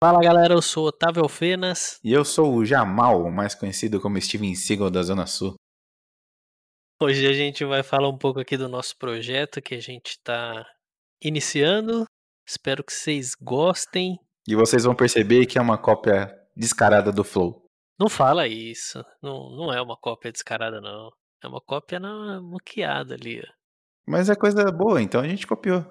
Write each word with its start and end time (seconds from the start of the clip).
Fala 0.00 0.20
galera, 0.20 0.54
eu 0.54 0.62
sou 0.62 0.86
Otávio 0.86 1.24
Alfenas. 1.24 1.98
E 2.04 2.12
eu 2.12 2.24
sou 2.24 2.54
o 2.54 2.64
Jamal, 2.64 3.28
mais 3.32 3.56
conhecido 3.56 4.00
como 4.00 4.20
Steven 4.20 4.54
Seagal 4.54 4.90
da 4.90 5.02
Zona 5.02 5.26
Sul. 5.26 5.56
Hoje 7.02 7.26
a 7.26 7.32
gente 7.32 7.64
vai 7.64 7.82
falar 7.82 8.08
um 8.08 8.16
pouco 8.16 8.38
aqui 8.38 8.56
do 8.56 8.68
nosso 8.68 8.96
projeto 8.96 9.60
que 9.60 9.74
a 9.74 9.80
gente 9.80 10.10
está 10.10 10.64
iniciando. 11.20 12.04
Espero 12.46 12.84
que 12.84 12.92
vocês 12.92 13.32
gostem. 13.42 14.16
E 14.46 14.54
vocês 14.54 14.84
vão 14.84 14.94
perceber 14.94 15.46
que 15.46 15.58
é 15.58 15.60
uma 15.60 15.76
cópia 15.76 16.32
descarada 16.56 17.10
do 17.10 17.24
Flow. 17.24 17.66
Não 17.98 18.08
fala 18.08 18.46
isso. 18.46 19.04
Não, 19.20 19.50
não 19.50 19.72
é 19.72 19.82
uma 19.82 19.96
cópia 19.96 20.30
descarada, 20.30 20.80
não. 20.80 21.10
É 21.42 21.48
uma 21.48 21.60
cópia 21.60 21.98
na 21.98 22.40
moqueada 22.40 23.14
ali. 23.14 23.40
ó. 23.40 23.52
Mas 24.06 24.30
é 24.30 24.36
coisa 24.36 24.70
boa, 24.70 25.02
então 25.02 25.20
a 25.20 25.26
gente 25.26 25.44
copiou. 25.44 25.84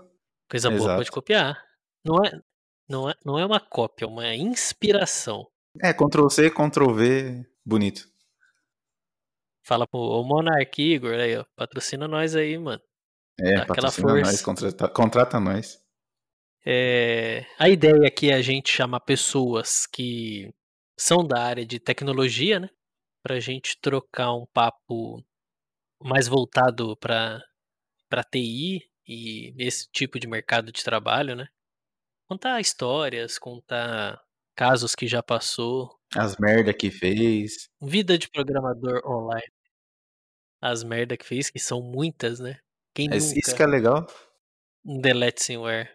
Coisa 0.50 0.70
boa 0.70 0.80
Exato. 0.82 0.96
pode 0.98 1.12
copiar. 1.12 1.62
Não 2.06 2.24
é, 2.24 2.42
não, 2.88 3.10
é, 3.10 3.14
não 3.26 3.38
é 3.38 3.46
uma 3.46 3.60
cópia, 3.60 4.06
é 4.06 4.08
uma 4.08 4.36
inspiração. 4.36 5.48
É, 5.82 5.94
Ctrl 5.94 6.30
C, 6.30 6.50
Ctrl 6.50 6.94
V, 6.94 7.46
bonito. 7.66 8.08
Fala 9.64 9.86
pro 9.86 10.00
o 10.00 10.24
Monark 10.24 10.82
Igor 10.82 11.14
aí, 11.14 11.38
ó. 11.38 11.46
Patrocina 11.56 12.08
nós 12.08 12.36
aí, 12.36 12.58
mano. 12.58 12.82
É, 13.40 13.56
Dá 13.56 13.64
aquela 13.64 13.76
patrocina 13.76 14.14
nós, 14.22 14.42
contrata, 14.42 14.88
contrata 14.88 15.40
nós. 15.40 15.84
É, 16.66 17.46
a 17.60 17.70
ideia 17.70 18.08
aqui 18.08 18.32
é 18.32 18.34
a 18.34 18.42
gente 18.42 18.72
chamar 18.72 19.02
pessoas 19.02 19.86
que 19.86 20.54
são 20.98 21.26
da 21.26 21.42
área 21.44 21.66
de 21.66 21.80
tecnologia, 21.80 22.60
né? 22.60 22.70
Pra 23.22 23.40
gente 23.40 23.78
trocar 23.80 24.34
um 24.34 24.46
papo 24.54 25.24
mais 26.02 26.28
voltado 26.28 26.96
para 26.98 27.42
para 28.10 28.24
TI 28.24 28.82
e 29.06 29.54
esse 29.58 29.90
tipo 29.92 30.18
de 30.18 30.28
mercado 30.28 30.72
de 30.72 30.84
trabalho, 30.84 31.36
né? 31.36 31.48
Contar 32.28 32.60
histórias, 32.60 33.38
contar 33.40 34.22
casos 34.56 34.94
que 34.96 35.08
já 35.08 35.24
passou, 35.24 35.90
As 36.16 36.36
merda 36.38 36.74
que 36.74 36.92
fez. 36.92 37.70
vida 37.82 38.18
de 38.18 38.30
programador 38.30 39.02
online. 39.06 39.48
As 40.62 40.84
merda 40.84 41.16
que 41.16 41.26
fez, 41.26 41.50
que 41.50 41.60
são 41.60 41.82
muitas, 41.82 42.40
né? 42.40 42.60
Quem 42.94 43.06
nunca 43.08 43.18
Isso 43.18 43.56
que 43.56 43.62
é 43.64 43.68
legal. 43.68 44.06
um 44.86 45.00
delete 45.00 45.42
somewhere? 45.44 45.90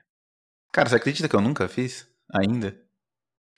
Cara, 0.72 0.88
você 0.88 0.96
acredita 0.96 1.28
que 1.28 1.36
eu 1.36 1.40
nunca 1.40 1.68
fiz? 1.68 2.08
Ainda? 2.32 2.80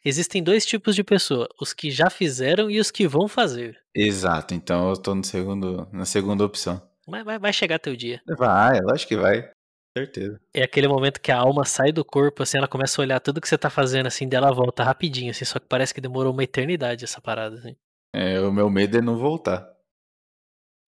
Existem 0.04 0.42
dois 0.42 0.66
tipos 0.66 0.94
de 0.94 1.04
pessoa, 1.04 1.48
os 1.60 1.72
que 1.72 1.90
já 1.90 2.10
fizeram 2.10 2.70
e 2.70 2.78
os 2.80 2.90
que 2.90 3.06
vão 3.06 3.28
fazer. 3.28 3.80
Exato, 3.94 4.52
então 4.52 4.90
eu 4.90 4.96
tô 4.96 5.14
no 5.14 5.24
segundo, 5.24 5.88
na 5.92 6.04
segunda 6.04 6.44
opção. 6.44 6.82
Mas 7.06 7.24
vai, 7.24 7.38
vai 7.38 7.52
chegar 7.52 7.78
teu 7.78 7.94
dia. 7.94 8.20
Vai, 8.36 8.78
acho 8.92 9.06
que 9.06 9.16
vai. 9.16 9.50
Certeza. 9.96 10.40
É 10.52 10.64
aquele 10.64 10.88
momento 10.88 11.20
que 11.20 11.30
a 11.30 11.38
alma 11.38 11.64
sai 11.64 11.92
do 11.92 12.04
corpo, 12.04 12.42
assim, 12.42 12.58
ela 12.58 12.66
começa 12.66 13.00
a 13.00 13.02
olhar 13.02 13.20
tudo 13.20 13.40
que 13.40 13.48
você 13.48 13.56
tá 13.56 13.70
fazendo, 13.70 14.06
assim, 14.06 14.28
dela 14.28 14.52
volta 14.52 14.82
rapidinho, 14.82 15.30
assim, 15.30 15.44
só 15.44 15.60
que 15.60 15.66
parece 15.66 15.94
que 15.94 16.00
demorou 16.00 16.32
uma 16.32 16.42
eternidade 16.42 17.04
essa 17.04 17.20
parada, 17.20 17.58
assim. 17.58 17.76
É, 18.12 18.40
o 18.40 18.52
meu 18.52 18.68
medo 18.68 18.98
é 18.98 19.00
não 19.00 19.16
voltar. 19.16 19.72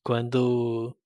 Quando, 0.04 0.96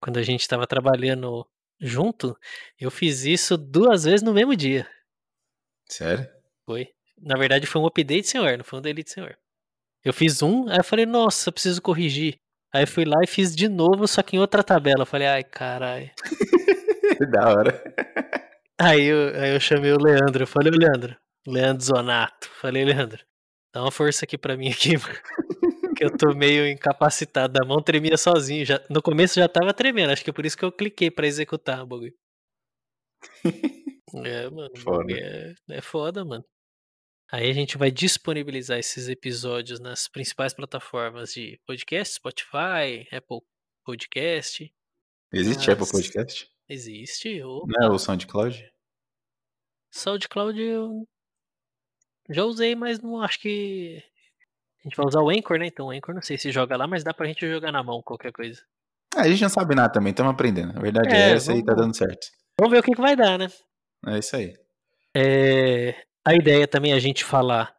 quando 0.00 0.18
a 0.18 0.22
gente 0.22 0.46
tava 0.46 0.64
trabalhando 0.64 1.44
junto, 1.80 2.38
eu 2.78 2.90
fiz 2.90 3.24
isso 3.24 3.56
duas 3.56 4.04
vezes 4.04 4.22
no 4.22 4.32
mesmo 4.32 4.54
dia. 4.54 4.88
Sério? 5.88 6.28
Foi. 6.64 6.88
Na 7.18 7.36
verdade, 7.36 7.66
foi 7.66 7.82
um 7.82 7.86
update, 7.86 8.28
senhor, 8.28 8.56
não 8.56 8.64
foi 8.64 8.78
um 8.78 8.82
delete, 8.82 9.10
senhor. 9.10 9.36
Eu 10.04 10.12
fiz 10.12 10.40
um, 10.40 10.68
aí 10.68 10.78
eu 10.78 10.84
falei, 10.84 11.04
nossa, 11.04 11.48
eu 11.48 11.52
preciso 11.52 11.82
corrigir. 11.82 12.38
Aí 12.72 12.84
eu 12.84 12.86
fui 12.86 13.04
lá 13.04 13.16
e 13.24 13.26
fiz 13.26 13.54
de 13.54 13.68
novo, 13.68 14.06
só 14.06 14.22
que 14.22 14.36
em 14.36 14.38
outra 14.38 14.62
tabela. 14.62 15.02
Eu 15.02 15.06
falei, 15.06 15.26
ai, 15.26 15.44
caralho. 15.44 16.10
da 17.30 17.48
hora. 17.48 17.82
Aí 18.80 19.04
eu, 19.04 19.34
aí 19.34 19.54
eu 19.54 19.60
chamei 19.60 19.92
o 19.92 19.98
Leandro. 20.02 20.42
Eu 20.42 20.46
falei, 20.46 20.72
"Ô, 20.72 20.76
Leandro, 20.76 21.16
Leandro 21.46 21.84
Zonato. 21.84 22.48
Falei, 22.60 22.84
Leandro, 22.84 23.24
dá 23.74 23.82
uma 23.82 23.90
força 23.90 24.24
aqui 24.24 24.38
pra 24.38 24.56
mim 24.56 24.70
aqui. 24.70 24.94
Que 25.96 26.06
eu 26.06 26.16
tô 26.16 26.34
meio 26.34 26.66
incapacitado. 26.66 27.62
A 27.62 27.66
mão 27.66 27.82
tremia 27.82 28.16
sozinho. 28.16 28.64
Já, 28.64 28.80
no 28.88 29.02
começo 29.02 29.34
já 29.34 29.46
tava 29.46 29.74
tremendo. 29.74 30.10
Acho 30.10 30.24
que 30.24 30.30
é 30.30 30.32
por 30.32 30.46
isso 30.46 30.56
que 30.56 30.64
eu 30.64 30.72
cliquei 30.72 31.10
pra 31.10 31.26
executar 31.26 31.82
o 31.82 31.86
bagulho. 31.86 32.14
É, 34.24 34.50
mano. 34.50 34.70
o 34.74 34.78
Foda. 34.80 35.12
É, 35.12 35.54
é 35.70 35.80
foda, 35.80 36.24
mano. 36.24 36.44
Aí 37.30 37.48
a 37.48 37.52
gente 37.52 37.78
vai 37.78 37.92
disponibilizar 37.92 38.76
esses 38.78 39.08
episódios 39.08 39.78
nas 39.78 40.08
principais 40.08 40.52
plataformas 40.52 41.32
de 41.32 41.60
podcast, 41.64 42.14
Spotify, 42.14 43.06
Apple 43.12 43.40
Podcast. 43.84 44.72
Existe. 45.32 45.70
Apple 45.70 45.88
Podcast? 45.88 46.50
Existe. 46.70 47.42
Ou 47.42 47.66
Não 47.66 47.86
é 47.88 47.90
o 47.90 47.98
SoundCloud? 47.98 48.70
SoundCloud 49.92 50.60
eu 50.60 51.06
já 52.28 52.44
usei, 52.44 52.74
mas 52.74 53.00
não 53.00 53.20
acho 53.20 53.40
que. 53.40 54.02
A 54.80 54.82
gente 54.84 54.96
vai 54.96 55.06
usar 55.06 55.20
o 55.20 55.28
Anchor, 55.28 55.58
né? 55.58 55.66
Então 55.66 55.86
o 55.86 55.90
Anchor 55.90 56.14
não 56.14 56.22
sei 56.22 56.38
se 56.38 56.50
joga 56.50 56.76
lá, 56.76 56.86
mas 56.86 57.04
dá 57.04 57.12
pra 57.12 57.26
gente 57.26 57.46
jogar 57.46 57.72
na 57.72 57.82
mão 57.82 58.00
qualquer 58.02 58.32
coisa. 58.32 58.62
Ah, 59.14 59.22
a 59.22 59.28
gente 59.28 59.42
não 59.42 59.48
sabe 59.48 59.74
nada 59.74 59.92
também, 59.92 60.10
estamos 60.12 60.32
aprendendo. 60.32 60.76
A 60.78 60.80
verdade 60.80 61.08
É, 61.12 61.30
é, 61.30 61.32
essa 61.32 61.52
e 61.52 61.62
tá 61.64 61.72
vamos- 61.74 61.82
dando 61.82 61.96
certo. 61.96 62.28
Vamos 62.58 62.72
ver 62.72 62.78
o 62.78 62.82
que, 62.82 62.92
que 62.92 63.00
vai 63.00 63.16
dar, 63.16 63.36
né? 63.38 63.48
É 64.06 64.18
isso 64.18 64.36
aí. 64.36 64.54
É, 65.14 66.06
a 66.24 66.34
ideia 66.34 66.66
também 66.68 66.92
é 66.92 66.94
a 66.94 67.00
gente 67.00 67.24
falar 67.24 67.74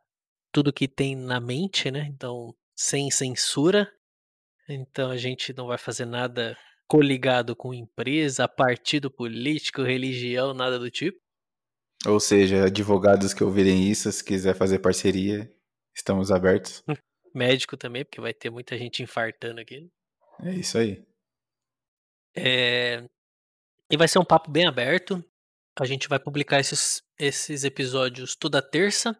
tudo 0.51 0.73
que 0.73 0.87
tem 0.87 1.15
na 1.15 1.39
mente, 1.39 1.89
né? 1.89 2.01
Então, 2.13 2.53
sem 2.75 3.09
censura. 3.09 3.91
Então 4.67 5.09
a 5.09 5.17
gente 5.17 5.53
não 5.53 5.67
vai 5.67 5.77
fazer 5.77 6.05
nada 6.05 6.57
coligado 6.91 7.55
com 7.55 7.73
empresa, 7.73 8.49
partido 8.49 9.09
político, 9.09 9.81
religião, 9.81 10.53
nada 10.53 10.77
do 10.77 10.91
tipo. 10.91 11.17
Ou 12.05 12.19
seja, 12.19 12.65
advogados 12.65 13.33
que 13.33 13.45
ouvirem 13.45 13.89
isso, 13.89 14.11
se 14.11 14.21
quiser 14.21 14.53
fazer 14.53 14.79
parceria, 14.79 15.49
estamos 15.95 16.31
abertos. 16.31 16.83
Médico 17.33 17.77
também, 17.77 18.03
porque 18.03 18.19
vai 18.19 18.33
ter 18.33 18.49
muita 18.49 18.77
gente 18.77 19.01
infartando 19.01 19.61
aqui. 19.61 19.89
É 20.43 20.51
isso 20.53 20.77
aí. 20.77 21.01
É, 22.35 23.07
E 23.89 23.95
vai 23.95 24.09
ser 24.09 24.19
um 24.19 24.25
papo 24.25 24.51
bem 24.51 24.67
aberto. 24.67 25.23
A 25.79 25.85
gente 25.85 26.09
vai 26.09 26.19
publicar 26.19 26.59
esses, 26.59 27.01
esses 27.17 27.63
episódios 27.63 28.35
toda 28.35 28.61
terça. 28.61 29.17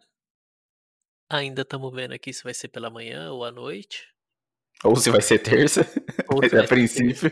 Ainda 1.30 1.62
estamos 1.62 1.90
vendo 1.94 2.14
aqui 2.14 2.34
se 2.34 2.44
vai 2.44 2.54
ser 2.54 2.68
pela 2.68 2.90
manhã 2.90 3.32
ou 3.32 3.46
à 3.46 3.52
noite. 3.52 4.12
Ou 4.84 4.96
se 4.98 5.10
vai 5.10 5.22
ser 5.22 5.40
terça, 5.40 5.82
Ou 6.30 6.42
mas 6.42 6.52
vai 6.52 6.66
a 6.66 6.68
princípio. 6.68 7.32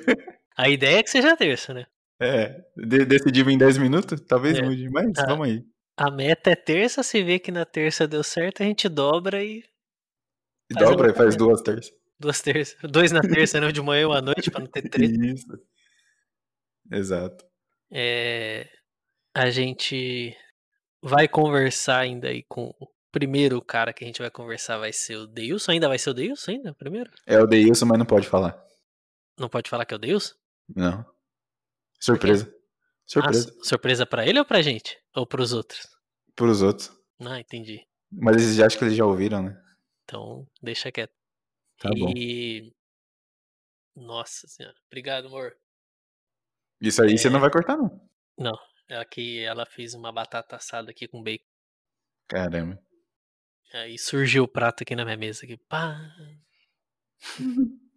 A 0.59 0.67
ideia 0.69 0.99
é 0.99 1.03
que 1.03 1.09
seja 1.09 1.37
terça, 1.37 1.73
né? 1.73 1.85
É, 2.21 2.65
de 2.75 3.05
decidimos 3.05 3.53
em 3.53 3.57
10 3.57 3.77
minutos, 3.77 4.19
talvez 4.21 4.57
É. 4.59 4.61
mude, 4.61 4.89
mas 4.89 5.11
Ah. 5.17 5.25
vamos 5.25 5.47
aí. 5.47 5.63
A 5.95 6.11
meta 6.11 6.51
é 6.51 6.55
terça, 6.55 7.01
se 7.03 7.23
vê 7.23 7.39
que 7.39 7.51
na 7.51 7.65
terça 7.65 8.07
deu 8.07 8.23
certo, 8.23 8.61
a 8.61 8.65
gente 8.65 8.89
dobra 8.89 9.43
e 9.43 9.63
E 10.69 10.73
Faz 10.75 10.89
dobra 10.89 11.07
a- 11.07 11.11
e 11.11 11.15
faz 11.15 11.35
duas 11.35 11.61
terças. 11.61 11.91
duas 12.19 12.41
terças. 12.41 12.77
Dois 12.91 13.11
na 13.11 13.21
terça, 13.21 13.59
não 13.61 13.71
de 13.71 13.81
manhã 13.81 14.07
ou 14.07 14.13
à 14.13 14.21
noite, 14.21 14.51
pra 14.51 14.59
não 14.59 14.67
ter 14.67 14.87
treta. 14.89 15.25
Isso. 15.25 15.47
Exato. 16.91 17.45
É, 17.91 18.67
a 19.33 19.49
gente 19.49 20.35
vai 21.01 21.27
conversar 21.27 21.99
ainda 21.99 22.27
aí 22.27 22.43
com 22.43 22.73
o 22.79 22.87
primeiro 23.11 23.61
cara 23.61 23.93
que 23.93 24.03
a 24.03 24.07
gente 24.07 24.21
vai 24.21 24.29
conversar 24.29 24.77
vai 24.77 24.91
ser 24.93 25.15
o 25.15 25.25
Deilson. 25.27 25.71
Ainda 25.71 25.87
vai 25.87 25.97
ser 25.97 26.09
o 26.11 26.13
Deilson 26.13 26.51
ainda, 26.51 26.73
primeiro? 26.73 27.09
É 27.25 27.39
o 27.39 27.47
Deilson, 27.47 27.85
mas 27.85 27.97
não 27.97 28.05
pode 28.05 28.27
falar. 28.27 28.61
Não 29.39 29.49
pode 29.49 29.69
falar 29.69 29.85
que 29.85 29.93
é 29.93 29.97
o 29.97 29.99
Deilson? 29.99 30.35
Não. 30.75 31.05
Surpresa. 31.99 32.53
Surpresa. 33.05 33.53
Ah, 33.59 33.63
surpresa 33.63 34.05
pra 34.05 34.25
ele 34.25 34.39
ou 34.39 34.45
pra 34.45 34.61
gente? 34.61 34.97
Ou 35.15 35.25
pros 35.25 35.51
outros? 35.53 35.87
Pros 36.35 36.61
outros. 36.61 36.91
Ah, 37.19 37.39
entendi. 37.39 37.85
Mas 38.11 38.37
eles 38.37 38.55
já 38.55 38.65
acho 38.65 38.77
que 38.77 38.83
eles 38.85 38.95
já 38.95 39.05
ouviram, 39.05 39.43
né? 39.43 39.61
Então, 40.03 40.47
deixa 40.61 40.91
quieto. 40.91 41.13
Tá 41.79 41.89
bom. 41.89 42.11
e... 42.15 42.73
Nossa 43.95 44.47
senhora. 44.47 44.75
Obrigado, 44.87 45.27
amor. 45.27 45.55
Isso 46.81 47.03
aí 47.03 47.17
você 47.17 47.27
É. 47.27 47.31
não 47.31 47.39
vai 47.39 47.51
cortar, 47.51 47.77
não. 47.77 48.57
Aqui 48.91 49.39
ela 49.43 49.65
fez 49.65 49.93
uma 49.93 50.11
batata 50.11 50.55
assada 50.55 50.89
aqui 50.91 51.07
com 51.07 51.21
bacon. 51.21 51.45
Caramba. 52.27 52.81
Aí 53.73 53.99
surgiu 53.99 54.43
o 54.45 54.47
prato 54.47 54.81
aqui 54.83 54.95
na 54.95 55.05
minha 55.05 55.17
mesa. 55.17 55.43
Aqui. 55.45 55.57
Pá. 55.67 55.97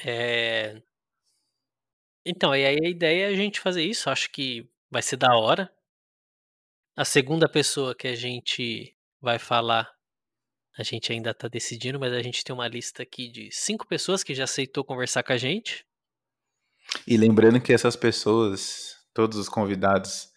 É... 0.00 0.80
Então, 2.24 2.54
e 2.54 2.64
aí 2.64 2.76
a 2.82 2.88
ideia 2.88 3.24
é 3.24 3.28
a 3.28 3.34
gente 3.34 3.60
fazer 3.60 3.82
isso. 3.82 4.10
Acho 4.10 4.30
que 4.30 4.68
vai 4.90 5.02
ser 5.02 5.16
da 5.16 5.34
hora. 5.36 5.72
A 6.96 7.04
segunda 7.04 7.48
pessoa 7.48 7.94
que 7.94 8.08
a 8.08 8.14
gente 8.14 8.96
vai 9.20 9.38
falar, 9.38 9.90
a 10.76 10.82
gente 10.82 11.12
ainda 11.12 11.32
tá 11.32 11.48
decidindo, 11.48 11.98
mas 11.98 12.12
a 12.12 12.22
gente 12.22 12.42
tem 12.42 12.54
uma 12.54 12.68
lista 12.68 13.02
aqui 13.02 13.30
de 13.30 13.50
cinco 13.52 13.86
pessoas 13.86 14.24
que 14.24 14.34
já 14.34 14.44
aceitou 14.44 14.84
conversar 14.84 15.22
com 15.22 15.32
a 15.32 15.36
gente. 15.36 15.86
E 17.06 17.16
lembrando 17.16 17.60
que 17.60 17.72
essas 17.72 17.96
pessoas, 17.96 18.96
todos 19.14 19.38
os 19.38 19.48
convidados, 19.48 20.32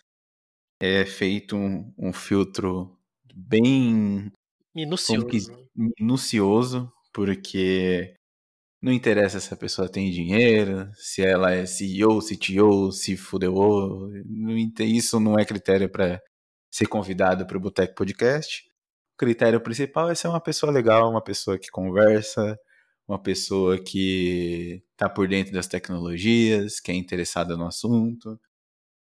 é 0.79 1.05
feito 1.05 1.55
um, 1.55 1.93
um 1.97 2.13
filtro 2.13 2.97
bem 3.33 4.31
Minucioso. 4.73 5.27
Que- 5.27 5.39
minucioso, 5.99 6.91
porque 7.13 8.15
não 8.81 8.91
interessa 8.91 9.39
se 9.39 9.53
a 9.53 9.57
pessoa 9.57 9.87
tem 9.87 10.09
dinheiro, 10.09 10.89
se 10.95 11.21
ela 11.21 11.51
é 11.51 11.65
CEO, 11.65 12.19
CTO, 12.19 12.91
se 12.91 13.15
fudeu, 13.15 14.09
isso 14.79 15.19
não 15.19 15.37
é 15.37 15.45
critério 15.45 15.87
para 15.87 16.19
ser 16.71 16.87
convidado 16.87 17.45
para 17.45 17.57
o 17.57 17.59
Boteco 17.59 17.93
Podcast. 17.93 18.63
critério 19.17 19.61
principal 19.61 20.09
é 20.09 20.15
ser 20.15 20.29
uma 20.29 20.41
pessoa 20.41 20.71
legal, 20.71 21.11
uma 21.11 21.21
pessoa 21.21 21.59
que 21.59 21.69
conversa, 21.69 22.57
uma 23.07 23.21
pessoa 23.21 23.77
que 23.77 24.81
tá 24.97 25.07
por 25.07 25.27
dentro 25.27 25.53
das 25.53 25.67
tecnologias, 25.67 26.79
que 26.79 26.91
é 26.91 26.95
interessada 26.95 27.55
no 27.55 27.67
assunto. 27.67 28.39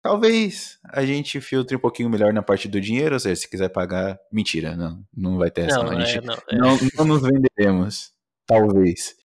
Talvez 0.00 0.78
a 0.84 1.04
gente 1.04 1.40
filtre 1.40 1.74
um 1.74 1.80
pouquinho 1.80 2.08
melhor 2.08 2.32
na 2.32 2.42
parte 2.42 2.68
do 2.68 2.80
dinheiro, 2.80 3.14
ou 3.14 3.20
seja, 3.20 3.34
se 3.34 3.50
quiser 3.50 3.70
pagar, 3.70 4.16
mentira, 4.30 4.76
não, 4.76 5.04
não 5.12 5.38
vai 5.38 5.50
ter 5.50 5.62
essa. 5.62 5.82
Não, 5.82 5.92
é, 5.92 6.06
gente 6.06 6.24
não, 6.24 6.34
é. 6.34 6.56
não, 6.56 6.78
não 6.96 7.04
nos 7.04 7.22
venderemos. 7.22 8.12
Talvez. 8.46 9.25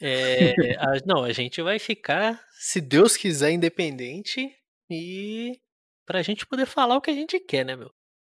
É, 0.00 0.54
a- 0.78 1.00
não, 1.06 1.24
a 1.24 1.32
gente 1.32 1.60
vai 1.62 1.78
ficar, 1.78 2.42
se 2.52 2.80
Deus 2.80 3.16
quiser, 3.16 3.50
independente 3.52 4.50
e 4.90 5.58
pra 6.06 6.22
gente 6.22 6.46
poder 6.46 6.66
falar 6.66 6.96
o 6.96 7.00
que 7.00 7.10
a 7.10 7.14
gente 7.14 7.38
quer, 7.38 7.64
né, 7.64 7.76
meu? 7.76 7.90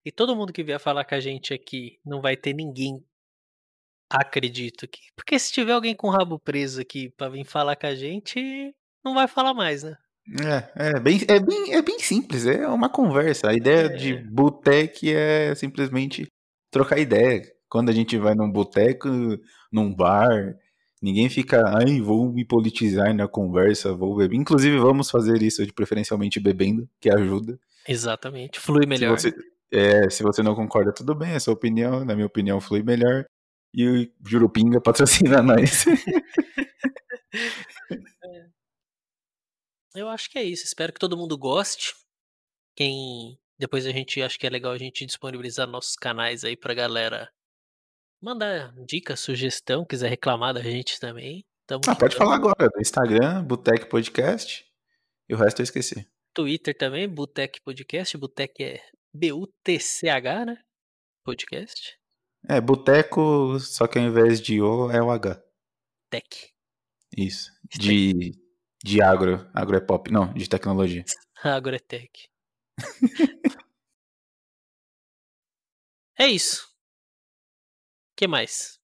E 0.04 0.10
todo 0.10 0.34
mundo 0.34 0.52
que 0.52 0.62
vier 0.64 0.80
falar 0.80 1.04
com 1.04 1.14
a 1.14 1.20
gente 1.20 1.52
aqui, 1.52 1.98
não 2.04 2.20
vai 2.22 2.34
ter 2.36 2.54
ninguém, 2.54 3.04
acredito 4.08 4.88
que. 4.88 5.00
Porque 5.16 5.38
se 5.38 5.52
tiver 5.52 5.72
alguém 5.72 5.94
com 5.94 6.08
o 6.08 6.10
rabo 6.10 6.38
preso 6.38 6.80
aqui 6.80 7.10
pra 7.10 7.28
vir 7.28 7.44
falar 7.44 7.76
com 7.76 7.86
a 7.86 7.94
gente, 7.94 8.74
não 9.04 9.14
vai 9.14 9.28
falar 9.28 9.54
mais, 9.54 9.82
né? 9.82 9.96
É, 10.76 10.94
é 10.96 11.00
bem, 11.00 11.18
é 11.28 11.40
bem, 11.40 11.74
é 11.74 11.82
bem 11.82 11.98
simples, 11.98 12.46
é 12.46 12.66
uma 12.68 12.88
conversa. 12.88 13.50
A 13.50 13.54
ideia 13.54 13.88
de 13.88 14.14
É. 14.14 14.22
boteque 14.22 15.12
é 15.14 15.54
simplesmente 15.54 16.26
trocar 16.70 16.98
ideia. 16.98 17.42
Quando 17.68 17.88
a 17.88 17.92
gente 17.92 18.16
vai 18.18 18.34
num 18.34 18.50
boteco, 18.50 19.08
num 19.72 19.94
bar, 19.94 20.56
ninguém 21.00 21.28
fica, 21.28 21.62
ai, 21.66 22.00
vou 22.00 22.30
me 22.32 22.44
politizar 22.44 23.14
na 23.14 23.26
conversa, 23.26 23.94
vou 23.94 24.16
beber. 24.16 24.36
Inclusive, 24.36 24.78
vamos 24.78 25.10
fazer 25.10 25.42
isso 25.42 25.64
de 25.64 25.72
preferencialmente 25.72 26.38
bebendo, 26.38 26.88
que 27.00 27.10
ajuda. 27.10 27.58
Exatamente, 27.88 28.60
flui 28.60 28.82
Se 28.82 28.88
melhor. 28.88 29.18
você, 29.18 29.34
é, 29.72 30.10
se 30.10 30.22
você 30.22 30.42
não 30.42 30.54
concorda, 30.54 30.92
tudo 30.92 31.14
bem, 31.14 31.32
é 31.32 31.40
sua 31.40 31.54
opinião. 31.54 32.04
Na 32.04 32.14
minha 32.14 32.26
opinião, 32.26 32.60
flui 32.60 32.82
melhor. 32.82 33.24
E 33.72 33.88
o 33.88 34.28
Jurupinga 34.28 34.80
patrocina 34.82 35.42
nós. 35.42 35.84
Eu 39.94 40.08
acho 40.08 40.30
que 40.30 40.38
é 40.38 40.44
isso. 40.44 40.64
Espero 40.64 40.92
que 40.92 41.00
todo 41.00 41.16
mundo 41.16 41.36
goste. 41.36 41.94
Quem. 42.76 43.38
Depois 43.58 43.86
a 43.86 43.90
gente 43.90 44.22
acho 44.22 44.38
que 44.38 44.46
é 44.46 44.50
legal 44.50 44.72
a 44.72 44.78
gente 44.78 45.04
disponibilizar 45.04 45.66
nossos 45.66 45.96
canais 45.96 46.44
aí 46.44 46.56
pra 46.56 46.74
galera 46.74 47.28
mandar 48.20 48.74
dica, 48.86 49.16
sugestão, 49.16 49.84
quiser 49.84 50.08
reclamar 50.08 50.54
da 50.54 50.62
gente 50.62 50.98
também. 51.00 51.44
Ah, 51.86 51.94
pode 51.94 52.16
falar 52.16 52.34
agora 52.34 52.68
do 52.68 52.80
Instagram, 52.80 53.44
Boteco 53.44 53.88
Podcast. 53.88 54.64
E 55.28 55.34
o 55.34 55.36
resto 55.36 55.60
eu 55.60 55.64
esqueci. 55.64 56.04
Twitter 56.34 56.76
também, 56.76 57.08
Butec 57.08 57.60
Podcast. 57.60 58.16
Butec 58.18 58.62
é 58.62 58.82
B-U-T-C-H, 59.14 60.46
né? 60.46 60.58
Podcast. 61.24 61.96
É, 62.48 62.60
boteco, 62.60 63.58
só 63.60 63.86
que 63.86 63.98
ao 63.98 64.04
invés 64.04 64.40
de 64.40 64.60
O 64.60 64.90
é 64.90 65.02
o 65.02 65.10
H. 65.10 65.42
Tech. 66.10 66.52
Isso. 67.16 67.50
De, 67.78 68.32
de 68.82 69.02
agro. 69.02 69.48
Agro 69.54 69.76
é 69.76 69.80
pop. 69.80 70.10
Não, 70.10 70.32
de 70.32 70.48
tecnologia. 70.48 71.04
Agrotech. 71.44 72.28
é 76.18 76.26
isso. 76.26 76.69
O 78.20 78.22
que 78.22 78.28
mais? 78.28 78.78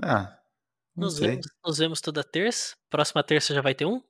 Ah, 0.00 0.38
não 0.94 1.06
Nos 1.06 1.16
sei. 1.16 1.30
vemos, 1.30 1.46
nos 1.66 1.78
vemos 1.78 2.00
toda 2.00 2.22
terça. 2.22 2.76
Próxima 2.88 3.20
terça 3.24 3.52
já 3.52 3.60
vai 3.60 3.74
ter 3.74 3.84
um? 3.84 4.00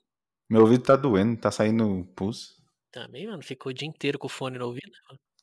Meu 0.50 0.60
ouvido 0.60 0.84
tá 0.84 0.96
doendo, 0.96 1.40
tá 1.40 1.50
saindo 1.50 2.04
pulso. 2.14 2.62
Também, 2.92 3.26
mano. 3.26 3.42
Ficou 3.42 3.70
o 3.70 3.74
dia 3.74 3.88
inteiro 3.88 4.18
com 4.18 4.26
o 4.26 4.28
fone 4.28 4.58
no 4.58 4.66
ouvido. 4.66 4.92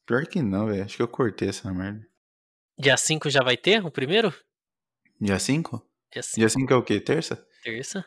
Pior 0.06 0.28
que 0.28 0.44
não, 0.44 0.68
velho. 0.68 0.84
Acho 0.84 0.98
que 0.98 1.02
eu 1.02 1.08
cortei 1.08 1.50
essa 1.50 1.74
merda. 1.74 2.06
Dia 2.78 2.96
5 2.96 3.28
já 3.28 3.42
vai 3.42 3.58
ter 3.58 3.84
o 3.84 3.90
primeiro? 3.90 4.32
Dia 5.20 5.40
5? 5.40 5.84
Dia 6.14 6.22
5, 6.22 6.38
Dia 6.40 6.50
5 6.50 6.74
é 6.74 6.76
o 6.76 6.84
quê? 6.84 7.02
Terça? 7.02 7.44
terça. 7.64 8.06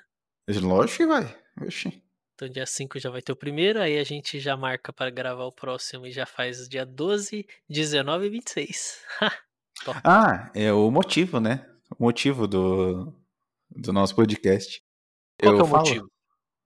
Lógico 0.49 0.99
que 0.99 1.07
vai. 1.07 1.43
Oxi. 1.61 2.01
Então 2.37 2.49
dia 2.49 2.67
5 2.67 3.01
já 3.01 3.11
vai 3.11 3.21
ter 3.21 3.33
o 3.33 3.37
primeiro, 3.37 3.81
aí 3.81 3.99
a 3.99 4.05
gente 4.05 4.39
já 4.39 4.57
marca 4.57 4.93
para 4.93 5.11
gravar 5.11 5.45
o 5.47 5.53
próximo 5.53 6.07
e 6.07 6.13
já 6.13 6.25
faz 6.25 6.69
dia 6.69 6.87
12, 6.87 7.45
19 7.69 8.27
e 8.27 8.31
26. 8.31 9.05
Ah, 10.05 10.51
é 10.55 10.73
o 10.73 10.91
motivo, 10.91 11.41
né? 11.41 11.67
O 11.99 12.05
motivo 12.05 12.47
do, 12.47 13.13
do 13.71 13.93
nosso 13.93 14.15
podcast. 14.15 14.83
Qual 15.41 15.53
eu 15.53 15.57
que 15.59 15.63
é 15.63 15.65
o 15.65 15.69
falo? 15.69 15.83
motivo? 15.87 16.11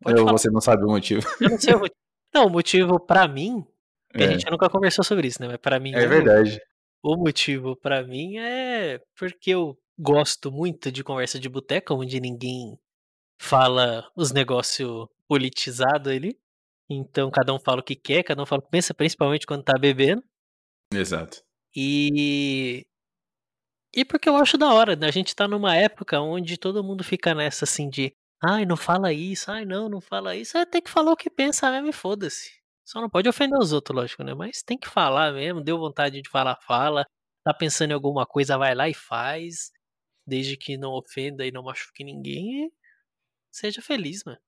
Pode 0.03 0.19
Eu, 0.19 0.25
falar. 0.25 0.39
você 0.39 0.51
não 0.51 0.61
sabe 0.61 0.85
o 0.85 0.89
motivo. 0.89 1.27
Eu 1.41 1.51
não 1.51 1.59
sei 1.59 1.75
o 1.75 1.79
motivo. 1.79 1.99
Não, 2.35 2.47
o 2.47 2.51
motivo 2.51 2.99
pra 3.01 3.29
mim, 3.29 3.65
porque 4.11 4.25
a 4.25 4.27
É, 4.27 4.33
gente 4.33 4.51
nunca 4.51 4.69
conversou 4.69 5.05
sobre 5.05 5.29
isso, 5.29 5.41
né? 5.41 5.49
Mas 5.49 5.57
pra 5.59 5.79
mim 5.79 5.93
é 5.95 6.05
o- 6.05 6.09
verdade. 6.09 6.61
O 7.03 7.17
motivo 7.17 7.77
pra 7.77 8.03
mim 8.03 8.39
é 8.39 9.01
porque 9.17 9.51
eu 9.51 9.79
gosto 9.99 10.51
muito 10.51 10.91
de 10.91 11.05
conversa 11.05 11.39
de 11.39 11.49
boteca, 11.49 11.95
onde 11.95 12.19
ninguém 12.19 12.77
fala 13.41 14.11
os 14.17 14.33
negócios 14.33 15.07
politizados 15.29 16.11
ali. 16.13 16.37
Então 16.91 17.31
cada 17.31 17.53
um 17.55 17.59
fala 17.61 17.81
o 17.81 17.85
que 17.85 17.95
quer, 17.95 18.23
cada 18.25 18.43
um 18.43 18.47
fala 18.47 18.61
o 18.61 18.65
que 18.65 18.71
pensa, 18.71 18.93
principalmente 18.95 19.47
quando 19.47 19.63
tá 19.63 19.79
bebendo. 19.79 20.23
Exato. 20.93 21.43
E. 21.77 22.85
E 23.95 24.05
porque 24.05 24.29
eu 24.29 24.37
acho 24.37 24.59
da 24.59 24.73
hora, 24.73 24.97
né? 24.97 25.07
A 25.07 25.11
gente 25.11 25.35
tá 25.35 25.47
numa 25.47 25.77
época 25.77 26.21
onde 26.21 26.57
todo 26.59 26.83
mundo 26.83 27.05
fica 27.05 27.35
nessa 27.35 27.65
assim 27.65 27.89
de. 27.89 28.13
Ai, 28.43 28.67
não 28.67 28.77
fala 28.77 29.13
isso, 29.13 29.51
ai 29.51 29.65
não, 29.65 29.89
não 29.89 30.01
fala 30.01 30.37
isso. 30.37 30.59
É, 30.59 30.67
tem 30.67 30.83
que 30.83 30.91
falar 30.91 31.13
o 31.13 31.17
que 31.17 31.31
pensa 31.31 31.71
mesmo 31.71 31.89
e 31.89 31.93
foda-se. 31.93 32.51
Só 32.85 33.01
não 33.01 33.09
pode 33.09 33.29
ofender 33.29 33.59
os 33.59 33.73
outros, 33.73 33.97
lógico, 33.97 34.23
né? 34.25 34.35
Mas 34.35 34.63
tem 34.63 34.77
que 34.77 34.89
falar 34.89 35.33
mesmo, 35.33 35.63
deu 35.63 35.79
vontade 35.79 36.21
de 36.21 36.29
falar, 36.29 36.59
fala. 36.61 37.07
Tá 37.45 37.55
pensando 37.55 37.93
em 37.93 37.95
alguma 37.95 38.27
coisa, 38.27 38.59
vai 38.59 38.75
lá 38.75 38.89
e 38.89 38.95
faz. 38.95 39.71
Desde 40.27 40.57
que 40.57 40.77
não 40.77 40.93
ofenda 40.93 41.47
e 41.47 41.53
não 41.53 41.63
machuque 41.63 42.05
ninguém 42.05 42.71
seja 43.55 43.81
feliz, 43.81 44.25
mano. 44.25 44.39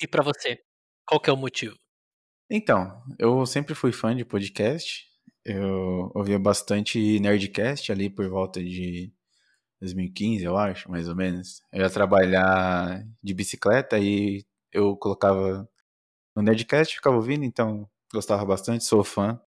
E 0.00 0.08
pra 0.08 0.22
você, 0.22 0.58
qual 1.06 1.20
que 1.20 1.28
é 1.28 1.32
o 1.32 1.36
motivo? 1.36 1.78
Então, 2.50 3.02
eu 3.18 3.44
sempre 3.46 3.74
fui 3.74 3.92
fã 3.92 4.16
de 4.16 4.24
podcast. 4.24 5.06
Eu 5.44 6.10
ouvia 6.14 6.38
bastante 6.38 7.18
Nerdcast 7.18 7.90
ali 7.90 8.08
por 8.08 8.28
volta 8.28 8.62
de 8.62 9.12
2015, 9.80 10.44
eu 10.44 10.56
acho, 10.56 10.90
mais 10.90 11.08
ou 11.08 11.16
menos. 11.16 11.60
Eu 11.72 11.82
ia 11.82 11.90
trabalhar 11.90 13.04
de 13.22 13.34
bicicleta 13.34 13.98
e 13.98 14.44
eu 14.72 14.96
colocava 14.96 15.68
no 16.36 16.42
Nerdcast, 16.42 16.94
ficava 16.94 17.16
ouvindo, 17.16 17.44
então 17.44 17.88
gostava 18.12 18.44
bastante, 18.44 18.84
sou 18.84 19.02
fã. 19.02 19.40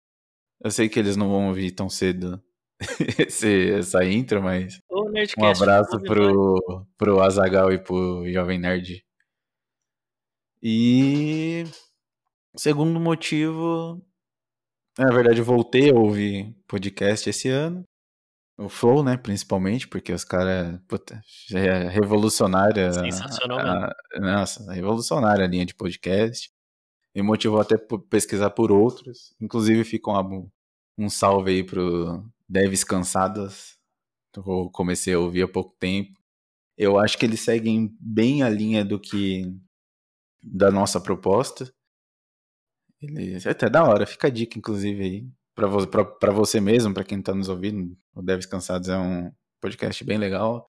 Eu 0.63 0.71
sei 0.71 0.89
que 0.89 0.99
eles 0.99 1.17
não 1.17 1.29
vão 1.29 1.49
ouvir 1.49 1.71
tão 1.71 1.89
cedo 1.89 2.43
esse, 3.19 3.71
essa 3.73 4.05
intro, 4.05 4.43
mas 4.43 4.81
um 5.39 5.45
abraço 5.45 6.01
pro, 6.03 6.87
pro 6.97 7.21
Azagal 7.21 7.73
e 7.73 7.79
pro 7.79 8.25
Jovem 8.33 8.59
Nerd. 8.59 9.05
E 10.63 11.65
segundo 12.57 12.99
motivo, 12.99 14.03
na 14.99 15.13
verdade 15.13 15.39
eu 15.39 15.45
voltei 15.45 15.91
a 15.91 15.95
ouvir 15.95 16.55
podcast 16.67 17.29
esse 17.29 17.49
ano. 17.49 17.85
O 18.57 18.69
Flow, 18.69 19.03
né, 19.03 19.17
principalmente, 19.17 19.89
porque 19.89 20.13
os 20.13 20.23
caras, 20.25 20.79
puta, 20.87 21.21
já 21.49 21.59
é 21.59 21.89
revolucionária. 21.89 22.93
Sensacional 22.93 23.59
a, 23.59 23.93
a, 24.15 24.21
nossa, 24.21 24.73
revolucionária 24.73 25.45
a 25.45 25.49
linha 25.49 25.67
de 25.67 25.75
podcast. 25.75 26.51
Me 27.15 27.23
motivou 27.23 27.61
até 27.61 27.77
pesquisar 28.09 28.51
por 28.51 28.71
outros. 28.71 29.35
Inclusive 29.41 29.83
fica 29.83 30.11
um, 30.11 30.49
um 30.97 31.11
salve 31.11 31.51
aí 31.51 31.65
pro 31.65 32.25
Devs 32.49 32.85
Cansadas. 32.85 33.77
Eu 34.37 34.71
comecei 34.71 35.15
a 35.15 35.19
ouvir 35.19 35.43
há 35.43 35.49
pouco 35.49 35.75
tempo. 35.79 36.13
Eu 36.77 36.99
acho 36.99 37.19
que 37.19 37.27
eles 37.27 37.41
seguem 37.41 37.97
bem 38.01 38.43
a 38.43 38.49
linha 38.49 38.85
do 38.85 39.01
que 39.01 39.53
da 40.43 40.71
nossa 40.71 41.01
proposta. 41.01 41.73
Eles, 43.05 43.47
é 43.47 43.51
até 43.51 43.69
da 43.69 43.85
hora, 43.85 44.07
fica 44.07 44.29
a 44.29 44.31
dica, 44.31 44.59
inclusive, 44.59 45.03
aí. 45.03 45.29
Pra, 45.55 45.67
vo, 45.67 45.87
pra, 45.87 46.05
pra 46.05 46.33
você 46.33 46.61
mesmo, 46.61 46.93
pra 46.93 47.05
quem 47.05 47.23
tá 47.23 47.33
nos 47.35 47.49
ouvindo, 47.49 47.97
o 48.15 48.23
Devs 48.23 48.47
Cansados 48.47 48.89
é 48.89 48.99
um 48.99 49.33
podcast 49.61 50.03
bem 50.05 50.19
legal. 50.19 50.69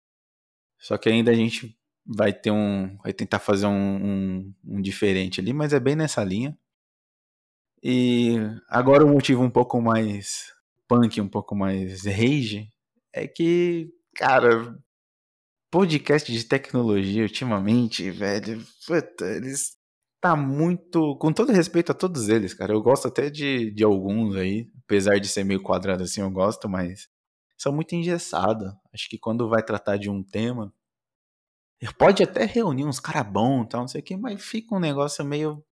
Só 0.79 0.97
que 0.97 1.09
ainda 1.09 1.31
a 1.31 1.33
gente 1.33 1.77
vai 2.05 2.31
ter 2.33 2.51
um. 2.51 2.97
Vai 2.97 3.13
tentar 3.13 3.39
fazer 3.39 3.65
um, 3.65 3.71
um, 3.71 4.53
um 4.63 4.81
diferente 4.81 5.41
ali, 5.41 5.53
mas 5.53 5.73
é 5.73 5.79
bem 5.79 5.95
nessa 5.95 6.23
linha. 6.23 6.57
E 7.83 8.35
agora 8.69 9.05
o 9.05 9.09
motivo 9.09 9.43
um 9.43 9.49
pouco 9.49 9.81
mais 9.81 10.53
punk, 10.87 11.19
um 11.19 11.27
pouco 11.27 11.55
mais 11.55 12.05
rage, 12.05 12.71
é 13.13 13.27
que, 13.27 13.91
cara, 14.15 14.77
podcast 15.71 16.31
de 16.31 16.43
tecnologia 16.43 17.23
ultimamente, 17.23 18.09
velho, 18.11 18.63
puta, 18.87 19.25
eles 19.25 19.77
tá 20.25 20.35
muito. 20.35 21.15
Com 21.17 21.31
todo 21.31 21.51
respeito 21.51 21.91
a 21.91 21.95
todos 21.95 22.29
eles, 22.29 22.53
cara. 22.53 22.73
Eu 22.73 22.81
gosto 22.81 23.07
até 23.07 23.29
de, 23.29 23.69
de 23.71 23.83
alguns 23.83 24.35
aí, 24.35 24.67
apesar 24.83 25.19
de 25.19 25.27
ser 25.27 25.43
meio 25.43 25.61
quadrado 25.61 26.01
assim, 26.01 26.21
eu 26.21 26.31
gosto, 26.31 26.67
mas 26.67 27.07
são 27.55 27.71
muito 27.71 27.93
engessados. 27.93 28.73
Acho 28.91 29.07
que 29.07 29.19
quando 29.19 29.47
vai 29.47 29.61
tratar 29.61 29.97
de 29.97 30.09
um 30.09 30.23
tema, 30.23 30.73
pode 31.97 32.23
até 32.23 32.45
reunir 32.45 32.85
uns 32.85 32.99
caras 32.99 33.31
bons 33.31 33.67
tal, 33.69 33.81
não 33.81 33.87
sei 33.87 34.01
o 34.01 34.03
que, 34.03 34.17
mas 34.17 34.43
fica 34.43 34.75
um 34.75 34.79
negócio 34.79 35.23
meio. 35.23 35.63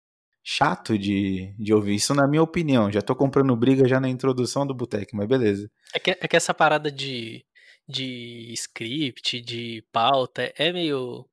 chato 0.44 0.98
de, 0.98 1.54
de 1.58 1.72
ouvir. 1.72 1.94
Isso 1.94 2.14
na 2.14 2.28
minha 2.28 2.42
opinião. 2.42 2.90
Já 2.92 3.00
tô 3.00 3.16
comprando 3.16 3.56
briga 3.56 3.88
já 3.88 3.98
na 4.00 4.08
introdução 4.08 4.66
do 4.66 4.74
Boteco, 4.74 5.16
mas 5.16 5.26
beleza. 5.28 5.70
É 5.94 5.98
que, 5.98 6.10
é 6.10 6.28
que 6.28 6.36
essa 6.36 6.52
parada 6.52 6.90
de, 6.92 7.44
de 7.88 8.52
script, 8.52 9.40
de 9.40 9.82
pauta, 9.92 10.52
é 10.58 10.72
meio. 10.72 11.24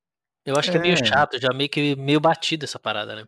Eu 0.44 0.56
acho 0.56 0.70
que 0.70 0.76
é 0.76 0.80
meio 0.80 0.94
É. 0.94 1.04
chato, 1.04 1.38
já 1.40 1.48
meio 1.54 1.68
que 1.68 1.94
meio 1.96 2.20
batido 2.20 2.64
essa 2.64 2.78
parada, 2.78 3.14
né? 3.14 3.24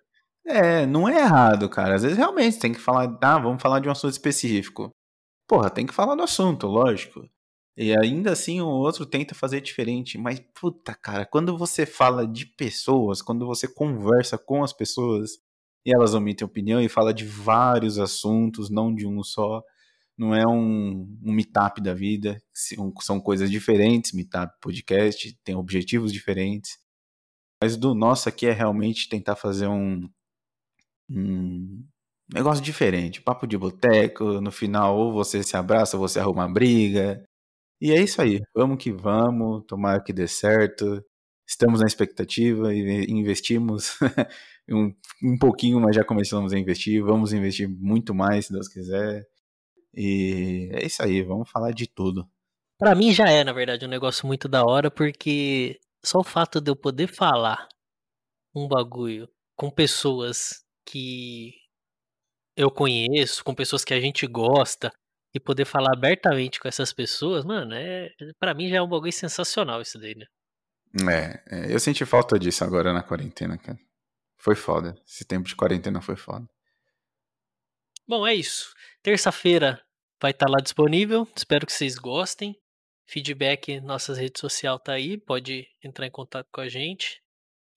É, 0.47 0.87
não 0.87 1.09
é 1.09 1.19
errado, 1.21 1.69
cara. 1.69 1.95
Às 1.95 2.03
vezes 2.03 2.19
realmente 2.19 2.59
tem 2.59 2.73
que 2.73 2.81
falar, 2.81 3.17
ah, 3.23 3.39
vamos 3.39 3.63
falar 3.63 3.81
de 3.81 3.89
um 3.89 3.93
assunto 3.93 4.13
específico. 4.13 4.91
Porra, 5.49 5.71
tem 5.71 5.87
que 5.87 5.95
falar 5.95 6.15
do 6.15 6.23
assunto, 6.23 6.67
lógico. 6.67 7.29
E 7.77 7.97
ainda 7.97 8.33
assim 8.33 8.61
o 8.61 8.67
outro 8.67 9.07
tenta 9.07 9.35
fazer 9.35 9.61
diferente. 9.61 10.19
Mas, 10.19 10.41
puta, 10.61 10.95
cara, 10.95 11.25
quando 11.27 11.57
você 11.57 11.87
fala 11.87 12.27
de 12.27 12.47
pessoas, 12.47 13.23
quando 13.23 13.47
você 13.47 13.69
conversa 13.69 14.37
com 14.39 14.63
as 14.65 14.73
pessoas 14.73 15.33
e 15.85 15.95
elas 15.95 16.15
omitem 16.15 16.47
opinião 16.47 16.81
e 16.81 16.89
fala 16.89 17.13
de 17.15 17.25
vários 17.25 17.99
assuntos, 17.99 18.71
não 18.71 18.95
de 18.95 19.07
um 19.07 19.23
só, 19.23 19.63
não 20.17 20.35
é 20.35 20.47
um, 20.47 21.09
um 21.25 21.33
meetup 21.33 21.81
da 21.81 21.95
vida, 21.95 22.41
são, 22.53 22.93
são 23.01 23.21
coisas 23.21 23.51
diferentes, 23.51 24.13
meetup, 24.13 24.55
podcast, 24.61 25.37
tem 25.45 25.55
objetivos 25.57 26.13
diferentes. 26.13 26.79
Mas 27.63 27.77
do 27.77 27.95
nosso 27.95 28.29
aqui 28.29 28.47
é 28.47 28.51
realmente 28.51 29.09
tentar 29.09 29.37
fazer 29.37 29.69
um, 29.69 30.11
um 31.09 31.87
negócio 32.35 32.61
diferente, 32.61 33.23
papo 33.23 33.47
de 33.47 33.57
boteco, 33.57 34.41
no 34.41 34.51
final 34.51 34.99
ou 34.99 35.13
você 35.13 35.45
se 35.45 35.57
abraça 35.57 35.97
ou 35.97 36.01
você 36.01 36.19
arruma 36.19 36.53
briga. 36.53 37.23
E 37.81 37.93
é 37.93 38.03
isso 38.03 38.21
aí, 38.21 38.41
vamos 38.53 38.83
que 38.83 38.91
vamos, 38.91 39.65
tomara 39.69 40.03
que 40.03 40.13
dê 40.13 40.27
certo. 40.27 41.05
Estamos 41.49 41.79
na 41.79 41.87
expectativa 41.87 42.75
e 42.75 43.05
investimos 43.09 43.97
um, 44.69 44.93
um 45.23 45.39
pouquinho, 45.39 45.79
mas 45.81 45.95
já 45.95 46.03
começamos 46.03 46.53
a 46.53 46.59
investir. 46.59 47.01
Vamos 47.01 47.33
investir 47.33 47.69
muito 47.69 48.13
mais, 48.13 48.47
se 48.47 48.53
Deus 48.53 48.67
quiser. 48.67 49.25
E 49.95 50.69
é 50.73 50.85
isso 50.85 51.01
aí, 51.01 51.23
vamos 51.23 51.49
falar 51.49 51.71
de 51.71 51.87
tudo. 51.87 52.29
Pra 52.77 52.97
mim 52.97 53.13
já 53.13 53.31
é, 53.31 53.45
na 53.45 53.53
verdade, 53.53 53.87
um 53.87 53.89
negócio 53.89 54.27
muito 54.27 54.49
da 54.49 54.65
hora, 54.65 54.91
porque 54.91 55.79
só 56.05 56.19
o 56.21 56.25
fato 56.25 56.61
de 56.61 56.71
eu 56.71 56.77
poder 56.77 57.07
falar 57.07 57.69
um 58.55 58.69
bagulho 58.69 59.29
com 59.57 59.71
pessoas 59.71 60.65
que 60.85 61.55
eu 62.57 62.71
conheço, 62.71 63.45
com 63.45 63.55
pessoas 63.55 63.85
que 63.85 63.95
a 63.95 64.01
gente 64.01 64.27
gosta, 64.27 64.93
e 65.35 65.41
poder 65.41 65.65
falar 65.65 65.93
abertamente 65.95 66.61
com 66.61 66.69
essas 66.69 66.93
pessoas, 66.93 67.45
mano, 67.45 67.75
é, 67.75 68.11
para 68.39 68.53
mim 68.53 68.69
já 68.69 68.77
é 68.77 68.83
um 68.83 68.89
bagulho 68.89 69.13
sensacional 69.13 69.81
isso 69.81 69.99
daí, 69.99 70.15
né? 70.15 70.27
É, 71.11 71.43
é, 71.57 71.75
eu 71.75 71.81
senti 71.81 72.05
falta 72.05 72.39
disso 72.39 72.63
agora 72.65 72.93
na 72.93 73.03
quarentena, 73.03 73.57
cara. 73.57 73.79
Foi 74.37 74.55
foda. 74.55 74.95
Esse 75.07 75.25
tempo 75.25 75.49
de 75.49 75.57
quarentena 75.57 76.03
foi 76.03 76.17
foda. 76.17 76.47
Bom, 78.07 78.27
é 78.27 78.35
isso. 78.35 78.75
Terça-feira 79.03 79.83
vai 80.21 80.33
estar 80.33 80.49
lá 80.51 80.59
disponível. 80.59 81.27
Espero 81.35 81.65
que 81.65 81.73
vocês 81.73 81.97
gostem. 81.97 82.61
Feedback, 83.07 83.81
nossas 83.81 84.19
redes 84.19 84.41
sociais 84.41 84.81
tá 84.85 84.93
aí. 84.93 85.19
Pode 85.19 85.69
entrar 85.83 86.07
em 86.07 86.11
contato 86.11 86.49
com 86.53 86.61
a 86.61 86.69
gente. 86.69 87.23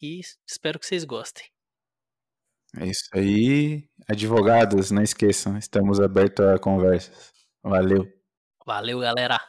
E 0.02 0.22
espero 0.48 0.80
que 0.80 0.86
vocês 0.86 1.04
gostem. 1.04 1.46
É 2.78 2.86
isso 2.86 3.10
aí. 3.14 3.88
Advogados, 4.08 4.92
não 4.92 5.02
esqueçam, 5.02 5.58
estamos 5.58 6.00
abertos 6.00 6.46
a 6.46 6.60
conversas. 6.60 7.34
Valeu. 7.64 8.12
Valeu, 8.66 9.00
galera. 9.00 9.40